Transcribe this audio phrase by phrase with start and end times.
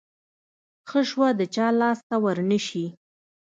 [0.89, 2.85] څه شوه د چا لاس ته ورنشي.